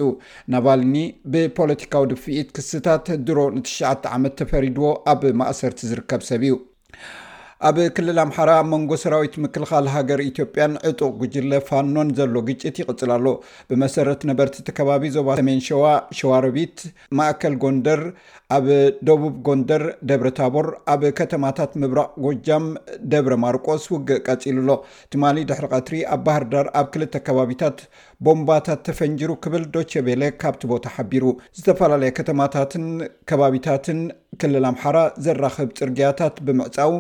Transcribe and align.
ናቫልኒ 0.53 0.97
ብፖለቲካዊ 1.33 2.05
ድፊኢት 2.13 2.49
ክስታት 2.59 3.07
ድሮ 3.29 3.39
ን9 3.59 4.09
ዓመት 4.17 4.35
ተፈሪድዎ 4.41 4.87
ኣብ 5.13 5.23
ማእሰርቲ 5.41 5.81
ዝርከብ 5.91 6.23
ሰብ 6.31 6.43
እዩ 6.49 6.55
ኣብ 7.67 7.77
ክልል 7.97 8.19
ኣምሓራ 8.23 8.51
መንጎ 8.71 8.91
ሰራዊት 9.03 9.35
ምክልኻል 9.43 9.85
ሃገር 9.93 10.21
ኢትዮጵያ 10.31 10.65
እጡቅ 10.89 11.09
ጉጅለ 11.21 11.53
ፋኖን 11.69 12.09
ዘሎ 12.19 12.35
ግጭት 12.49 12.77
ይቕፅል 12.81 13.11
ኣሎ 13.15 13.27
ብመሰረት 13.71 14.23
ነበርቲ 14.31 14.57
እቲ 14.63 14.69
ከባቢ 14.79 15.05
ዞባ 15.15 15.29
ሰሜን 15.39 15.61
ሸዋ 15.69 15.85
ሸዋረቢት 16.19 16.77
ማእከል 17.19 17.55
ጎንደር 17.63 18.03
ኣብ 18.57 18.67
ደቡብ 19.11 19.37
ጎንደር 19.49 19.85
ደብረ 20.11 20.27
ታቦር 20.41 20.69
ኣብ 20.95 21.03
ከተማታት 21.21 21.73
ምብራቅ 21.85 22.11
ጎጃም 22.27 22.67
ደብረ 23.15 23.33
ማርቆስ 23.45 23.87
ውግእ 23.95 24.21
ቀፂሉ 24.29 24.59
ኣሎ 24.65 24.71
ትማ 25.15 25.25
ድሕሪ 25.51 25.67
ቀትሪ 25.77 25.97
ኣብ 26.17 26.23
ባህርዳር 26.29 26.69
ኣብ 26.81 26.87
ክልተ 26.97 27.25
ከባቢታት 27.29 27.81
ቦምባታት 28.27 28.83
ተፈንጅሩ 28.89 29.31
ክብል 29.45 29.65
ዶቸ 29.73 29.93
ቤለ 30.07 30.23
ካብቲ 30.43 30.63
ቦታ 30.75 30.85
ሓቢሩ 30.99 31.25
ዝተፈላለየ 31.57 32.13
ከተማታትን 32.21 32.85
ከባቢታትን 33.31 33.99
ክልል 34.41 34.65
ኣምሓራ 34.71 34.99
ዘራከብ 35.25 35.69
ፅርግያታት 35.79 36.37
ብምዕፃቡ 36.47 36.93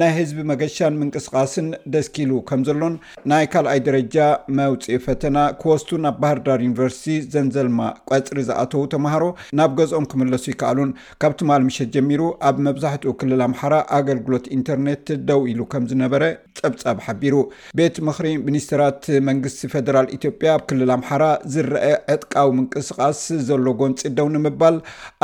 ናይ 0.00 0.10
ህዝቢ 0.18 0.38
መገሻን 0.50 0.94
ምንቅስቃስን 1.00 1.66
ደስኪሉ 1.94 2.32
ከም 2.48 2.60
ዘሎን 2.68 2.94
ናይ 3.32 3.44
ካልኣይ 3.52 3.80
ደረጃ 3.88 4.16
መውፅኢ 4.58 4.98
ፈተና 5.06 5.38
ክወስቱ 5.60 5.90
ናብ 6.04 6.16
ባህርዳር 6.24 6.60
ዩኒቨርሲቲ 6.66 7.16
ዘንዘልማ 7.34 7.80
ቆፅሪ 8.12 8.40
ዝኣተው 8.48 8.82
ተምሃሮ 8.94 9.24
ናብ 9.60 9.72
ገዝኦም 9.80 10.06
ክምለሱ 10.12 10.44
ይከኣሉን 10.52 10.90
ካብ 11.24 11.34
ትማል 11.40 11.62
ምሸት 11.68 11.90
ጀሚሩ 11.96 12.22
ኣብ 12.50 12.56
መብዛሕትኡ 12.68 13.12
ክልል 13.22 13.42
ኣምሓራ 13.48 13.74
ኣገልግሎት 13.98 14.46
ኢንተርነት 14.58 15.04
ደው 15.30 15.42
ኢሉ 15.52 15.60
ከም 15.74 15.84
ዝነበረ 15.92 16.22
ፀብጻብ 16.60 16.98
ሓቢሩ 17.08 17.34
ቤት 17.80 17.96
ምክሪ 18.08 18.28
ሚኒስትራት 18.48 19.02
መንግስቲ 19.30 19.60
ፈደራል 19.74 20.08
ኢትዮጵያ 20.18 20.50
ብ 20.60 20.66
ክልል 20.70 20.90
ኣምሓራ 20.98 21.24
ዝረአ 21.54 21.88
ዕጥቃዊ 22.16 22.48
ምንቅስቃስ 22.58 23.20
ዘሎ 23.50 23.66
ጎንፂ 23.82 24.00
ደው 24.18 24.28
ንምባል 24.34 24.76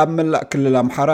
ኣብ 0.03 0.09
መላእ 0.17 0.43
ክልል 0.53 0.75
ኣምሓራ 0.83 1.09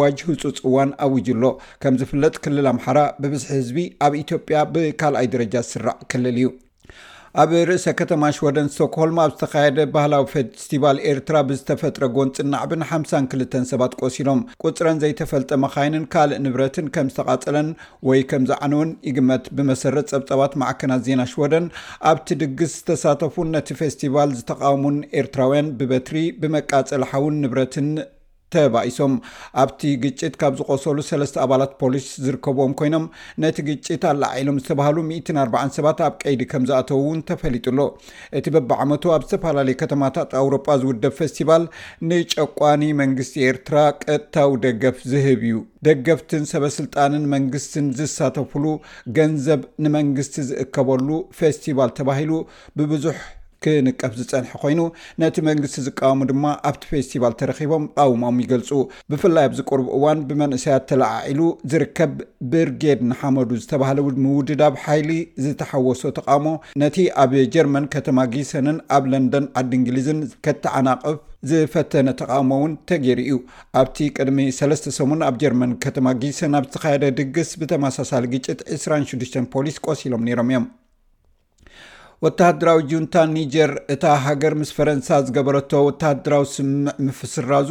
ዋጅ 0.00 0.18
ህፁፅ 0.28 0.54
እዋን 0.68 0.90
ኣውጅሎ 1.06 1.44
ከም 1.82 1.94
ዝፍለጥ 2.00 2.34
ክልል 2.46 2.66
ኣምሓራ 2.74 2.98
ብብዙሒ 3.22 3.52
ህዝቢ 3.58 3.78
ኣብ 4.06 4.12
ኢትዮጵያ 4.24 4.58
ብካልኣይ 4.74 5.28
ደረጃ 5.36 5.54
ዝስራዕ 5.66 5.96
ክልል 6.12 6.36
እዩ 6.40 6.48
ኣብ 7.40 7.50
ርእሰ 7.68 7.86
ከተማ 7.98 8.22
ሽወደን 8.36 8.68
ስቶክሆልም 8.74 9.18
ኣብ 9.24 9.32
ዝተካየደ 9.34 9.80
ባህላዊ 9.94 10.24
ፌስቲቫል 10.32 10.96
ኤርትራ 11.10 11.36
ብዝተፈጥረ 11.48 12.04
ጎንፅ 12.16 12.38
ናዕብን 12.52 12.82
ሓ2ል 12.88 13.42
ሰባት 13.72 13.92
ቆሲሎም 14.00 14.40
ቁፅረን 14.64 14.98
ዘይተፈልጠ 15.02 15.50
መካይንን 15.64 16.06
ካልእ 16.14 16.40
ንብረትን 16.44 16.86
ከም 16.96 17.10
ዝተቃፀለን 17.14 17.68
ወይ 18.10 18.22
ከምዝዓነውን 18.30 18.90
ይግመት 19.10 19.44
ብመሰረት 19.58 20.10
ፀብፀባት 20.14 20.54
ማዕከናት 20.62 21.04
ዜና 21.08 21.24
ሽወደን 21.34 21.68
ኣብቲ 22.12 22.28
ድግስ 22.44 22.74
ዝተሳተፉን 22.80 23.52
ነቲ 23.56 23.70
ፌስቲቫል 23.82 24.32
ዝተቃወሙን 24.40 24.96
ኤርትራውያን 25.22 25.70
ብበትሪ 25.80 26.18
ብመቃፀልሓውን 26.42 27.38
ንብረትን 27.44 27.90
ተባኢሶም 28.54 29.12
ኣብቲ 29.62 29.82
ግጭት 30.04 30.34
ካብ 30.40 30.52
ዝቆሰሉ 30.60 30.98
ሰለስተ 31.10 31.36
ኣባላት 31.44 31.72
ፖሊስ 31.82 32.06
ዝርከብዎም 32.24 32.72
ኮይኖም 32.80 33.04
ነቲ 33.44 33.56
ግጭት 33.68 34.02
ኣላዓዒሎም 34.12 34.58
ዝተባሃሉ 34.62 34.98
4 35.44 35.76
ሰባት 35.78 36.00
ኣብ 36.08 36.14
ቀይዲ 36.24 36.42
ከም 36.52 36.64
ዝኣተው 36.70 37.00
ውን 37.08 37.20
ተፈሊጡሎ 37.30 37.78
እቲ 38.40 38.46
በብዓመቱ 38.56 39.04
ኣብ 39.16 39.24
ዝተፈላለዩ 39.28 39.76
ከተማታት 39.82 40.30
ኣውሮጳ 40.42 40.68
ዝውደብ 40.82 41.14
ፌስቲቫል 41.20 41.64
ንጨቋኒ 42.12 42.84
መንግስቲ 43.02 43.34
ኤርትራ 43.50 43.76
ቅጥታዊ 44.04 44.50
ደገፍ 44.66 44.98
ዝህብ 45.14 45.42
እዩ 45.48 45.58
ደገፍትን 45.88 46.42
ሰበስልጣንን 46.52 47.24
መንግስትን 47.34 47.86
ዝሳተፍሉ 48.00 48.64
ገንዘብ 49.18 49.60
ንመንግስቲ 49.86 50.34
ዝእከበሉ 50.50 51.08
ፌስቲቫል 51.40 51.90
ተባሂሉ 52.00 52.32
ብብዙሕ 52.80 53.16
ክንቀፍ 53.64 54.12
ዝፀንሐ 54.18 54.50
ኮይኑ 54.62 54.80
ነቲ 55.22 55.36
መንግስቲ 55.48 55.76
ዝቃወሙ 55.86 56.20
ድማ 56.30 56.44
ኣብቲ 56.68 56.82
ፌስቲቫል 56.92 57.34
ተረኪቦም 57.40 57.84
ቃውሞም 57.96 58.36
ይገልፁ 58.42 58.70
ብፍላይ 59.12 59.44
ኣብዚ 59.48 59.60
ቅርብ 59.70 59.86
እዋን 59.96 60.20
ብመንእሰያት 60.28 60.84
ተለዓዒሉ 60.90 61.40
ዝርከብ 61.72 62.12
ብርጌድ 62.52 63.00
ንሓመዱ 63.10 63.50
ዝተባሃለ 63.62 63.98
ምውድዳብ 64.24 64.74
ሓይሊ 64.84 65.10
ዝተሓወሶ 65.44 66.04
ተቃውሞ 66.20 66.48
ነቲ 66.82 66.98
ኣብ 67.24 67.32
ጀርመን 67.56 67.88
ከተማ 67.94 68.18
ግሰንን 68.34 68.78
ኣብ 68.96 69.04
ለንደን 69.14 69.46
ዓዲ 69.60 69.72
እንግሊዝን 69.80 70.20
ከተዓናቅፍ 70.46 71.18
ዝፈተነ 71.50 72.08
ተቃውሞ 72.20 72.52
እውን 72.60 72.72
ተገይሩ 72.90 73.20
እዩ 73.26 73.36
ኣብቲ 73.80 73.96
ቅድሚ 74.16 74.38
ሰለስተ 74.60 74.92
ሰሙን 74.98 75.20
ኣብ 75.28 75.36
ጀርመን 75.42 75.70
ከተማ 75.84 76.06
ጊሰን 76.24 76.56
ኣብ 76.58 76.64
ዝተካየደ 76.68 77.04
ድግስ 77.20 77.52
ብተመሳሳሊ 77.62 78.24
ግጭት 78.36 78.58
26 78.78 79.40
ፖሊስ 79.56 79.78
ቆሲኢሎም 79.88 80.24
ነይሮም 80.28 80.50
እዮም 80.52 80.66
ወተደራዊ 82.24 82.80
ጁንታ 82.90 83.16
ኒጀር 83.34 83.70
እታ 83.92 84.04
ሃገር 84.24 84.54
ምስ 84.60 84.70
ፈረንሳ 84.76 85.08
ዝገበረቶ 85.26 85.70
ወተደራዊ 85.86 86.44
ስምዕ 86.54 86.90
ምፍስራዙ 87.06 87.70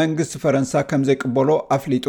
መንግስቲ 0.00 0.34
ፈረንሳ 0.44 0.72
ከምዘይቅበሎ 0.90 1.48
ኣፍሊጡ 1.76 2.06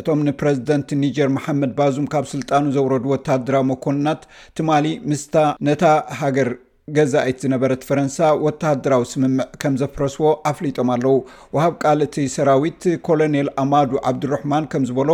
እቶም 0.00 0.22
ንፕረዚደንት 0.28 0.90
ኒጀር 1.04 1.30
መሓመድ 1.36 1.72
ባዙም 1.78 2.08
ካብ 2.14 2.26
ስልጣኑ 2.34 2.64
ዘውረዱ 2.76 3.06
ወታደራዊ 3.16 3.64
መኮናት 3.74 4.22
ትማሊ 4.58 4.88
ምስ 5.12 5.22
ነታ 5.68 5.84
ሃገር 6.20 6.50
ገዛኢት 6.96 7.38
ዝነበረት 7.44 7.82
ፈረንሳ 7.88 8.16
ወታሃደራዊ 8.46 9.02
ስምምዕ 9.12 9.44
ከም 9.62 9.74
ዘፍረስዎ 9.82 10.24
ኣፍሊጦም 10.50 10.88
ኣለው 10.94 11.16
ውሃብ 11.54 11.74
ቃል 11.82 12.00
እቲ 12.06 12.16
ሰራዊት 12.36 12.84
ኮሎኔል 13.08 13.48
ኣማዱ 13.62 13.90
ዓብዱርሕማን 14.10 14.64
ከም 14.72 14.84
ዝበሎ 14.90 15.10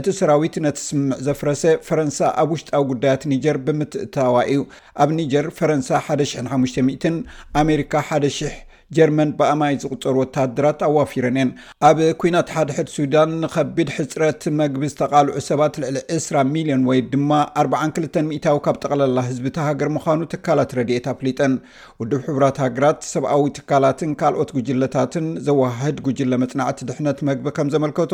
እቲ 0.00 0.06
ሰራዊት 0.20 0.56
ነቲ 0.66 0.78
ስምምዕ 0.86 1.18
ዘፍረሰ 1.28 1.62
ፈረንሳ 1.88 2.18
ኣብ 2.44 2.50
ውሽጣዊ 2.54 2.82
ጉዳያት 2.92 3.24
ኒጀር 3.34 3.58
ብምትእታዋ 3.68 4.36
እዩ 4.52 4.62
ኣብ 5.04 5.12
ኒጀር 5.20 5.48
ፈረንሳ 5.60 5.90
1500 6.16 7.14
ኣሜሪካ 7.62 7.92
1,00 8.18 8.52
ጀርመን 8.96 9.30
በኣማይ 9.40 9.74
ዝቁፀሩ 9.82 10.14
ወታድራት 10.22 10.78
ኣዋፊረን 10.88 11.36
የን 11.40 11.50
ኣብ 11.88 11.98
ኩናት 12.20 12.48
ሓደሕድ 12.54 12.88
ሱዳን 12.94 13.30
ንከቢድ 13.42 13.88
ሕፅረት 13.98 14.42
መግቢ 14.60 14.82
ዝተቃልዑ 14.92 15.34
ሰባት 15.48 15.74
ልዕሊ 15.82 15.96
20ራ 16.14 16.36
ሚልዮን 16.54 16.82
ወይ 16.90 17.00
ድማ 17.12 17.30
420እታዊ 17.62 18.56
ካብ 18.64 18.76
ጠቕላላ 18.84 19.18
ህዝብታ 19.28 19.56
ሃገር 19.68 19.90
ምዃኑ 19.96 20.20
ትካላት 20.32 20.72
ረድኤት 20.78 21.06
ኣፍሊጠን 21.14 21.54
ውድብ 22.02 22.20
ሕቡራት 22.28 22.58
ሃገራት 22.64 23.00
ሰብኣዊ 23.12 23.44
ትካላትን 23.58 24.12
ካልኦት 24.22 24.50
ጉጅለታትን 24.56 25.28
ዘዋህድ 25.48 26.00
ጉጅለ 26.08 26.32
መፅናዕቲ 26.44 26.82
ድሕነት 26.90 27.18
መግቢ 27.30 27.46
ከም 27.58 27.70
ዘመልከቶ 27.76 28.12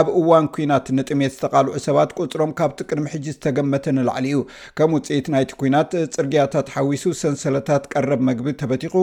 ኣብ 0.00 0.08
እዋን 0.22 0.48
ኩናት 0.56 0.88
ንጥሜት 1.00 1.32
ዝተቃልዑ 1.36 1.70
ሰባት 1.88 2.10
ቁፅሮም 2.22 2.50
ካብቲ 2.60 2.80
ቅድሚ 2.90 3.06
ሕጂ 3.16 3.24
ዝተገመተ 3.36 3.84
ንላዕሊ 3.98 4.26
እዩ 4.32 4.40
ከም 4.78 4.90
ውፅኢት 4.98 5.26
ናይቲ 5.36 5.50
ኩናት 5.60 5.90
ፅርግያታት 6.16 6.66
ሓዊሱ 6.76 7.04
ሰንሰለታት 7.22 7.84
ቀረብ 7.94 8.20
መግቢ 8.30 8.48
ተበቲኹ 8.62 8.94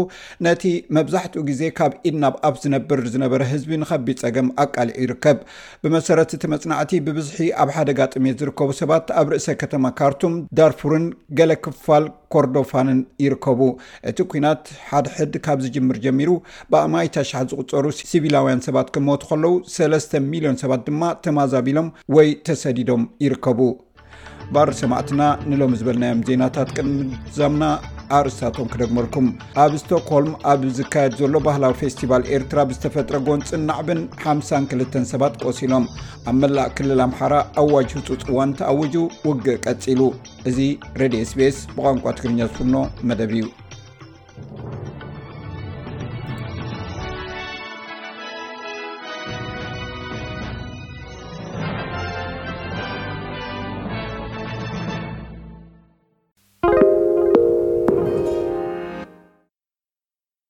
ነቲ 0.48 0.66
ኣብዛሕትኡ 1.04 1.42
ግዜ 1.50 1.62
ካብ 1.78 1.94
ኢድ 2.08 2.16
ናብ 2.24 2.36
ኣብ 2.48 2.56
ዝነብር 2.64 3.00
ዝነበረ 3.14 3.42
ህዝቢ 3.52 3.70
ንከቢ 3.82 4.06
ፀገም 4.24 4.48
ኣቃልዒ 4.64 4.96
ይርከብ 5.04 5.38
ብመሰረት 5.84 6.32
እቲ 6.38 6.44
መፅናዕቲ 6.54 6.92
ብብዝሒ 7.08 7.40
ኣብ 7.62 7.70
ሓደጋ 7.76 8.00
ጥሜት 8.14 8.36
ዝርከቡ 8.42 8.70
ሰባት 8.82 9.08
ኣብ 9.22 9.28
ርእሰ 9.34 9.48
ከተማ 9.62 9.86
ካርቱም 10.00 10.36
ዳርፉርን 10.60 11.06
ገለ 11.40 11.52
ክፋል 11.66 12.06
ኮርዶፋንን 12.36 13.00
ይርከቡ 13.24 13.62
እቲ 14.12 14.18
ኩናት 14.34 14.64
ሓድሕድ 14.90 15.34
ካብ 15.48 15.58
ዝጅምር 15.66 15.98
ጀሚሩ 16.06 16.30
ብኣማይታሻሓ 16.74 17.42
ዝቁፀሩ 17.54 17.86
ሲቪላውያን 18.12 18.64
ሰባት 18.68 18.90
ክሞት 18.98 19.24
ከለው 19.32 19.56
ሰለስተ 19.78 20.24
ሚሊዮን 20.34 20.60
ሰባት 20.64 20.84
ድማ 20.90 21.02
ተማዛቢሎም 21.28 21.90
ወይ 22.18 22.30
ተሰዲዶም 22.50 23.04
ይርከቡ 23.26 23.60
ባሪ 24.56 24.70
ሰማዕትና 24.84 25.22
ንሎም 25.50 25.76
ዝበልናዮም 25.82 26.24
ዜናታት 26.30 26.70
ቅድሚ 26.78 26.98
ዛምና 27.40 27.64
ኣርእስታቶም 28.18 28.70
ክደግመልኩም 28.74 29.28
ኣብ 29.64 29.74
ስቶክሆልም 29.82 30.36
ኣብ 30.52 30.62
ዝካየድ 30.78 31.14
ዘሎ 31.22 31.34
ባህላዊ 31.48 31.74
ፌስቲቫል 31.82 32.24
ኤርትራ 32.38 32.60
ብዝተፈጥረ 32.70 33.18
ጎንፅን 33.30 33.64
ናዕብን 33.70 34.02
52 34.26 35.00
ሰባት 35.14 35.36
ቆሲኢሎም 35.46 35.86
ኣብ 36.32 36.36
መላእ 36.44 36.70
ክልል 36.80 37.02
ኣምሓራ 37.08 37.34
ኣዋጅ 37.64 37.90
ህፁፅ 38.00 38.24
እዋን 38.34 38.54
ተኣውጁ 38.62 38.96
ውግእ 39.30 39.60
ቀፂሉ 39.68 40.00
እዚ 40.52 40.60
ሬድዮ 41.04 41.22
ስቤስ 41.34 41.60
ብቋንቋ 41.76 42.06
ትግርኛ 42.20 42.40
ዝፍኖ 42.52 42.76
መደብ 43.10 43.34
እዩ 43.38 43.44